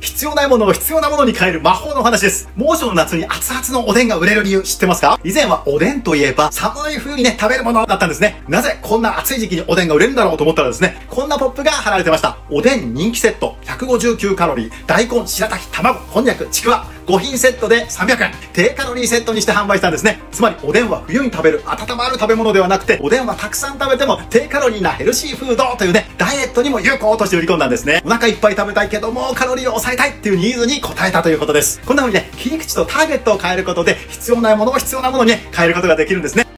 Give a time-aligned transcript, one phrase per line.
[0.00, 2.48] 必要ないものを必要なものに変える魔法の話です。
[2.56, 5.20] 猛暑の夏に熱々のおでんが売れる理由知ってますか？
[5.24, 8.42] 以前はおでんといえば寒い冬にね、食べるものだったんですね。
[8.48, 12.38] なぜこんな暑い時期におでんが売れるんだろうと思ったらですね、こんなポップが貼られてました。
[12.50, 18.32] おでん人気セット、159カロリー、大根、白滝、卵、こんにゃく、ちくわ、5品セットで300円。
[18.52, 20.20] 低カロリーセットにして販売したんですね。
[20.32, 28.02] つまりおでんは冬に食べる温まる食べ物ではなくて、おでんはたくさん食べても低カロリーなヘルシーフードというね、ダイエットにも有効として売り込んだんですね。
[28.04, 31.80] お腹いっぱい食べたいけどもカロリーを抑えたいっていうニーズに応えたということです。
[31.84, 36.46] こんな風にね、切り口とターゲットを変えることで必要なものを必要なものに、ね、変えることができるんですね。